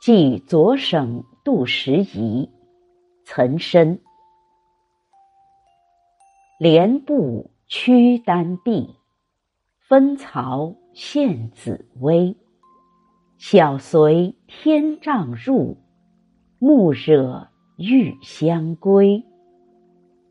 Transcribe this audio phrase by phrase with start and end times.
[0.00, 2.48] 寄左省杜十遗，
[3.24, 3.98] 岑参。
[6.58, 8.96] 莲步屈丹碧，
[9.78, 12.34] 分曹献紫薇。
[13.36, 15.76] 小随天丈入，
[16.58, 19.22] 暮惹玉香归。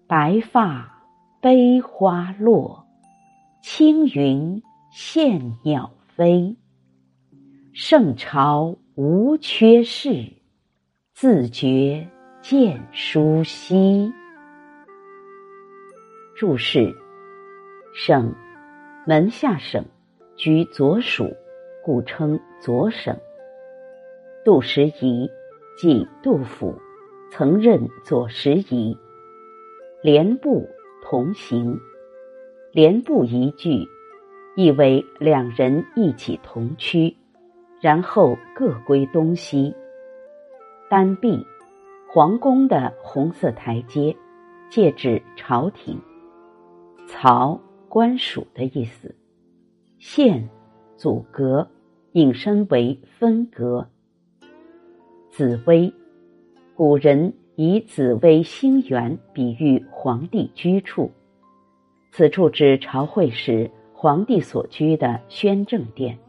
[0.07, 1.05] 白发
[1.41, 2.87] 悲花落，
[3.61, 6.55] 青云羡鸟飞。
[7.73, 10.31] 圣朝无缺事，
[11.13, 12.07] 自觉
[12.41, 14.13] 见书稀。
[16.37, 16.95] 注释：
[17.93, 18.33] 省，
[19.05, 19.83] 门下省，
[20.37, 21.35] 居左属，
[21.83, 23.13] 故称左省。
[24.45, 25.29] 杜十遗，
[25.77, 26.73] 即杜甫，
[27.29, 28.97] 曾任左拾遗。
[30.01, 30.65] 连步
[31.03, 31.77] 同行，
[32.71, 33.87] 连步一句，
[34.55, 37.15] 意为两人一起同趋，
[37.81, 39.73] 然后各归东西。
[40.89, 41.45] 丹壁，
[42.07, 44.15] 皇宫的红色台阶，
[44.69, 45.99] 借指朝廷。
[47.07, 49.15] 曹官署的意思，
[49.97, 50.47] 县
[50.95, 51.67] 阻隔，
[52.11, 53.87] 引申为分隔。
[55.31, 55.91] 紫薇，
[56.75, 61.11] 古人以紫薇星垣比喻皇帝居处，
[62.11, 66.19] 此处指朝会时皇帝所居的宣政殿。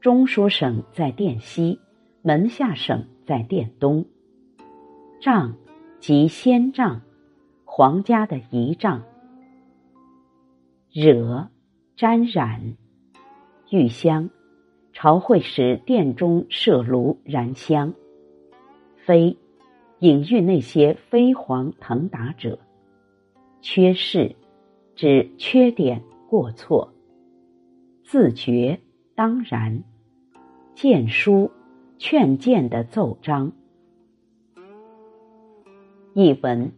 [0.00, 1.80] 中书省在殿西，
[2.22, 4.04] 门下省在殿东。
[5.20, 5.56] 帐
[5.98, 7.02] 即仙帐，
[7.64, 9.02] 皇家的仪仗。
[10.92, 11.48] 惹，
[11.96, 12.76] 沾染，
[13.70, 14.30] 玉香，
[14.92, 17.92] 朝会时殿中设炉燃香。
[19.04, 19.36] 飞，
[19.98, 22.58] 隐喻那些飞黄腾达者。
[23.60, 24.36] 缺失，
[24.98, 26.92] 指缺点过错。
[28.02, 28.80] 自觉，
[29.14, 29.84] 当然。
[30.74, 31.52] 谏书，
[31.98, 33.52] 劝谏的奏章。
[36.14, 36.72] 译文。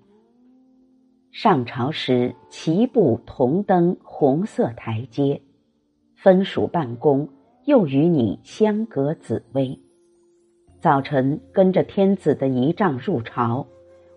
[1.31, 5.41] 上朝时，齐步同登红色台阶，
[6.15, 7.27] 分属办公，
[7.65, 9.79] 又与你相隔紫薇。
[10.79, 13.67] 早晨跟着天子的仪仗入朝，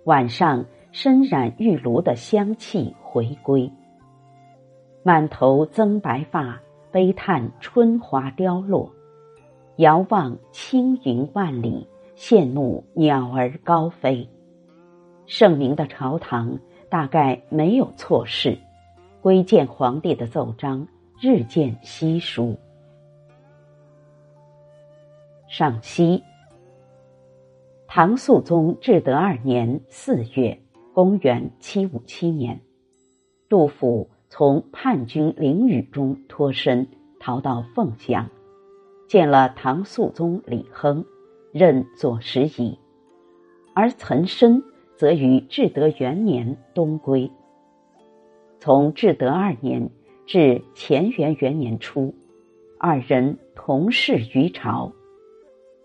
[0.03, 3.71] 晚上身染玉炉的香气回归。
[5.03, 8.91] 满头增白发，悲叹春华凋落；
[9.77, 14.27] 遥望青云万里，羡慕鸟儿高飞。
[15.25, 16.59] 圣明的朝堂。
[16.89, 18.55] 大概没有错事，
[19.19, 20.87] 归建皇帝的奏章
[21.19, 22.55] 日渐稀疏。
[25.47, 26.23] 赏析：
[27.87, 30.59] 唐肃宗至德二年四月
[30.93, 32.61] （公元七五七年），
[33.49, 36.87] 杜甫从叛军凌雨中脱身，
[37.19, 38.27] 逃到凤翔，
[39.07, 41.05] 见了唐肃宗李亨，
[41.51, 42.79] 任左拾遗，
[43.75, 44.63] 而岑参。
[44.95, 47.29] 则于至德元年东归。
[48.59, 49.89] 从至德二年
[50.25, 52.13] 至乾元元年初，
[52.79, 54.91] 二人同事于朝。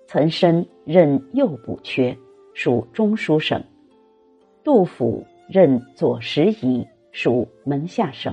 [0.06, 2.16] 岑参任右补阙，
[2.54, 3.60] 属中书省；
[4.62, 6.86] 杜甫任左拾遗，
[7.20, 8.32] 属门下省。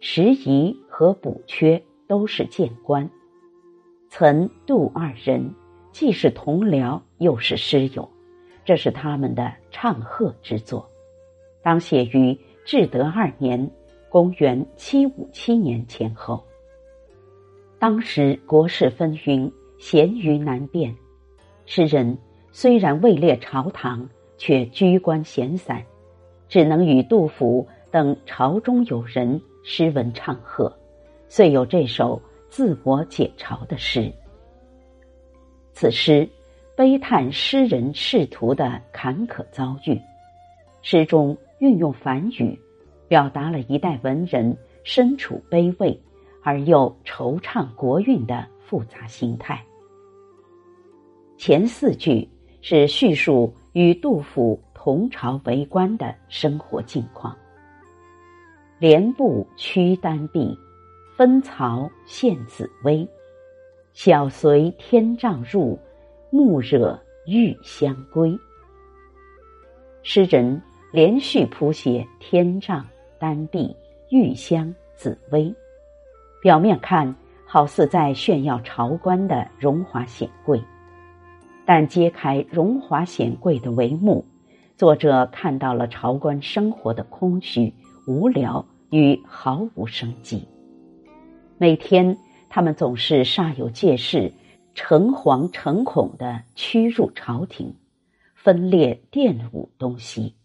[0.00, 3.08] 拾遗和补缺都是谏官。
[4.10, 5.54] 岑、杜二人
[5.92, 8.10] 既是同僚，又是师友。
[8.64, 10.90] 这是他们的唱和之作，
[11.62, 13.70] 当写于至德二年
[14.10, 16.44] （公元757年）前后。
[17.78, 20.96] 当时国事纷纭，咸鱼难辨，
[21.64, 22.18] 诗人
[22.50, 25.84] 虽然位列朝堂，却居官闲散，
[26.48, 30.76] 只能与杜甫等朝中有人诗文唱和，
[31.28, 34.12] 遂有这首自我解嘲的诗。
[35.72, 36.28] 此诗。
[36.76, 39.96] 悲叹诗人仕途的坎坷遭遇，
[40.82, 42.58] 诗中运用梵语，
[43.06, 45.96] 表达了一代文人身处卑微
[46.42, 49.64] 而又惆怅国运的复杂心态。
[51.38, 52.28] 前四句
[52.60, 57.38] 是叙述与杜甫同朝为官的生活境况。
[58.84, 60.58] 莲步屈丹壁，
[61.16, 63.08] 分曹献紫薇，
[63.94, 65.78] 小随天丈入。
[66.28, 68.38] 暮惹玉香归。
[70.02, 70.60] 诗人
[70.92, 72.84] 连续谱写天帐、
[73.18, 73.74] 丹壁、
[74.10, 75.54] 玉香、紫薇，
[76.42, 77.16] 表面看
[77.46, 80.62] 好似在炫耀朝官的荣华显贵，
[81.64, 84.22] 但揭开荣华显贵的帷幕，
[84.76, 87.72] 作者看到了朝官生活的空虚、
[88.06, 90.46] 无聊与毫无生机。
[91.58, 92.16] 每天，
[92.48, 94.32] 他们总是煞有介事、
[94.72, 97.74] 诚惶诚恐的驱入朝廷，
[98.36, 100.36] 分裂玷污东西。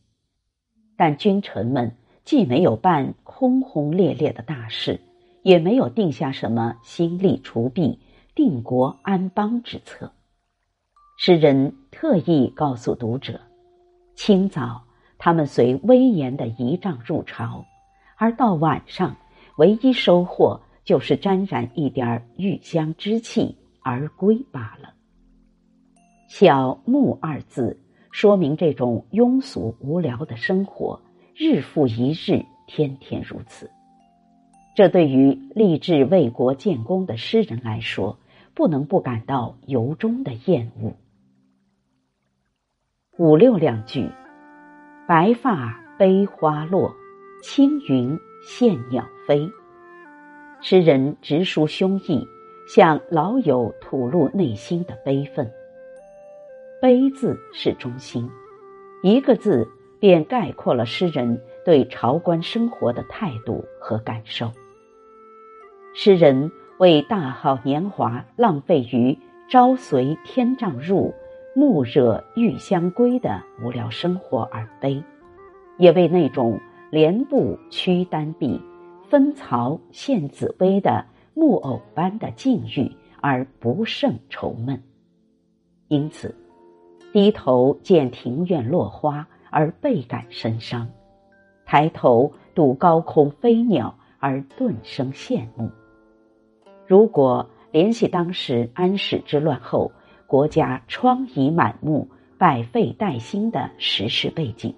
[0.97, 4.99] 但君臣们既没有办轰轰烈烈的大事，
[5.43, 7.99] 也没有定下什么兴利除弊、
[8.33, 10.11] 定国安邦之策。
[11.19, 13.39] 诗人特意告诉读者：
[14.15, 14.85] 清早，
[15.19, 17.63] 他们随威严的仪仗入朝，
[18.19, 19.15] 而到晚上，
[19.57, 20.61] 唯一收获。
[20.85, 24.95] 就是沾染一点玉香之气而归罢了。
[26.27, 27.79] 小木二字
[28.09, 30.99] 说明这种庸俗无聊的生活，
[31.35, 33.69] 日复一日，天天如此。
[34.75, 38.17] 这对于立志为国建功的诗人来说，
[38.55, 40.95] 不能不感到由衷的厌恶。
[43.19, 44.09] 五六两句：
[45.07, 46.95] 白发悲花落，
[47.41, 49.49] 青云羡鸟飞。
[50.61, 52.27] 诗人直抒胸臆，
[52.67, 55.49] 向老友吐露内心的悲愤。
[56.81, 58.29] 悲字是中心，
[59.03, 59.65] 一个字
[60.01, 64.51] 便概括了诗人对朝官生活的态度和感受。
[65.93, 69.17] 诗人为大好年华浪费于
[69.49, 71.13] 朝随天帐入，
[71.55, 75.01] 暮惹玉香归的无聊生活而悲，
[75.77, 76.59] 也为那种
[76.91, 78.61] 连步屈丹臂。
[79.09, 81.03] 分曹献紫薇的
[81.33, 84.83] 木偶般的境遇而不胜愁闷，
[85.87, 86.35] 因此
[87.11, 90.87] 低头见庭院落花而倍感深伤，
[91.65, 95.71] 抬头睹高空飞鸟而顿生羡慕。
[96.85, 99.91] 如果联系当时安史之乱后
[100.27, 102.07] 国家疮痍满目、
[102.37, 104.75] 百废待兴的时事背景，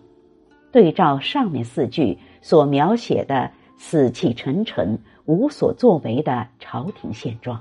[0.72, 3.52] 对照上面四句所描写的。
[3.84, 7.60] 死气沉沉、无所作为的朝廷现状，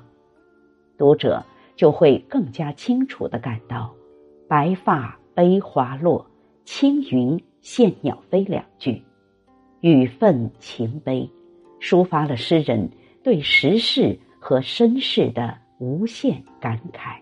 [0.98, 1.42] 读者
[1.74, 3.90] 就会更加清楚的感到
[4.46, 6.26] “白发悲花落，
[6.66, 9.02] 青云羡鸟飞”两句，
[9.80, 11.26] 语愤情悲，
[11.80, 12.90] 抒发了诗人
[13.22, 17.16] 对时事和身世的无限感慨。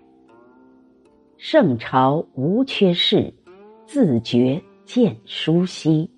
[1.36, 3.32] 圣朝无缺事，
[3.86, 6.10] 自觉见舒息。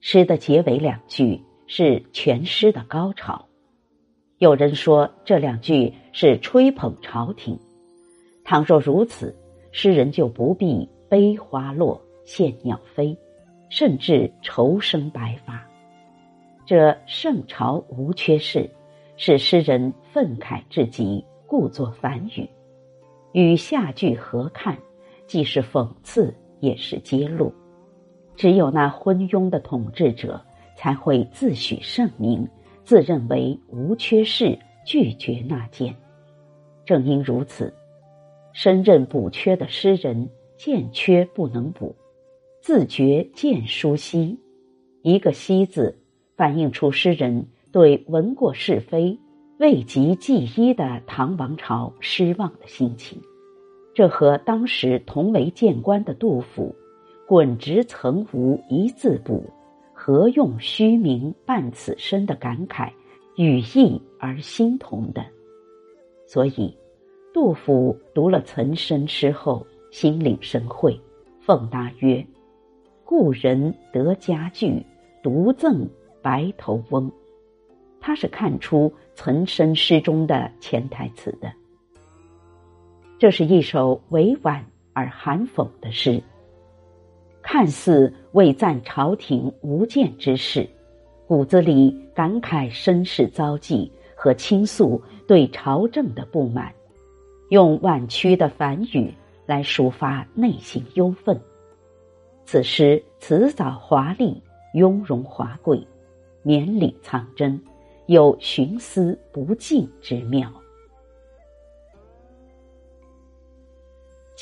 [0.00, 1.40] 诗的结尾两句。
[1.74, 3.48] 是全诗的高潮。
[4.36, 7.58] 有人说这两句是吹捧朝廷。
[8.44, 9.34] 倘若如此，
[9.70, 13.16] 诗人就不必悲花落，羡鸟飞，
[13.70, 15.66] 甚至愁生白发。
[16.66, 18.68] 这圣朝无缺事，
[19.16, 22.46] 使诗人愤慨至极，故作反语。
[23.32, 24.76] 与下句合看，
[25.26, 27.52] 既是讽刺，也是揭露。
[28.34, 30.40] 只有那昏庸的统治者。
[30.74, 32.48] 才会自诩圣明，
[32.82, 35.94] 自认为无缺事，拒绝纳谏。
[36.84, 37.72] 正因如此，
[38.52, 41.94] 身任补缺的诗人见缺不能补，
[42.60, 44.36] 自觉见疏稀。
[45.02, 45.96] 一个“稀”字，
[46.36, 49.16] 反映出诗人对闻过是非、
[49.58, 53.22] 未及记一的唐王朝失望的心情。
[53.94, 56.74] 这和当时同为谏官的杜甫
[57.28, 59.44] “滚直曾无一字补”。
[59.94, 62.90] 何用虚名伴此身的感慨，
[63.36, 65.24] 语意而心同的。
[66.26, 66.76] 所以，
[67.32, 71.00] 杜甫读了岑参诗后，心领神会，
[71.40, 72.26] 奉答曰
[73.04, 74.84] ：“故人得佳句，
[75.22, 75.88] 独赠
[76.20, 77.08] 白头翁。”
[78.00, 81.52] 他是看出岑参诗中的潜台词的。
[83.22, 86.20] 这是一首委婉而含讽的诗。
[87.40, 90.68] 看似为赞朝廷无间之事，
[91.24, 96.74] 骨子里感慨身世遭际和倾诉对朝政的不满，
[97.50, 99.14] 用婉曲的反语
[99.46, 101.40] 来抒发内心忧愤。
[102.44, 104.42] 此诗辞藻华丽，
[104.74, 105.80] 雍容华贵，
[106.42, 107.62] 绵里藏针，
[108.06, 110.52] 有寻思不尽之妙。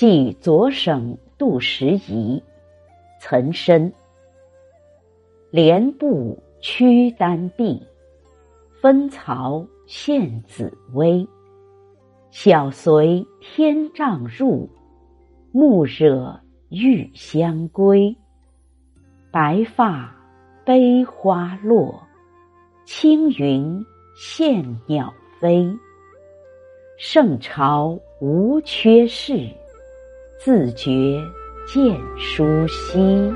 [0.01, 2.43] 即左省杜十遗。
[3.21, 3.93] 岑参，
[5.51, 7.87] 连步屈单臂，
[8.81, 11.29] 分曹献紫薇。
[12.31, 14.71] 小随天帐入，
[15.53, 16.41] 暮惹
[16.71, 18.17] 玉香归。
[19.31, 20.17] 白发
[20.65, 22.03] 悲花落，
[22.87, 23.85] 青云
[24.17, 25.71] 羡鸟飞。
[26.97, 29.47] 圣朝无缺事，
[30.43, 31.23] 自觉。
[31.67, 33.33] 见书兮。